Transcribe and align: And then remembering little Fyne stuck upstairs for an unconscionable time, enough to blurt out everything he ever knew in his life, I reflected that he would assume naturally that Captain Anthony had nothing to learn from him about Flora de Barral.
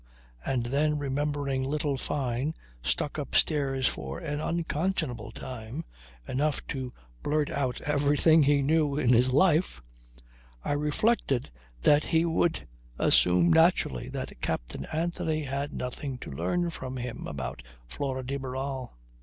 And 0.43 0.65
then 0.65 0.97
remembering 0.97 1.63
little 1.63 1.95
Fyne 1.95 2.55
stuck 2.81 3.19
upstairs 3.19 3.85
for 3.85 4.17
an 4.17 4.39
unconscionable 4.41 5.31
time, 5.31 5.85
enough 6.27 6.65
to 6.69 6.91
blurt 7.21 7.51
out 7.51 7.81
everything 7.81 8.41
he 8.41 8.57
ever 8.57 8.63
knew 8.63 8.97
in 8.97 9.09
his 9.09 9.31
life, 9.31 9.83
I 10.65 10.71
reflected 10.73 11.51
that 11.83 12.05
he 12.05 12.25
would 12.25 12.67
assume 12.97 13.53
naturally 13.53 14.09
that 14.09 14.41
Captain 14.41 14.85
Anthony 14.85 15.43
had 15.43 15.71
nothing 15.71 16.17
to 16.21 16.31
learn 16.31 16.71
from 16.71 16.97
him 16.97 17.27
about 17.27 17.61
Flora 17.85 18.25
de 18.25 18.37
Barral. 18.37 18.93